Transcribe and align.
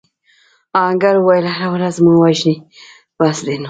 آهنګر 0.81 1.15
وویل 1.19 1.45
هره 1.53 1.67
ورځ 1.73 1.95
مو 2.03 2.13
وژني 2.23 2.55
بس 3.19 3.37
دی 3.45 3.49
نور. 3.55 3.59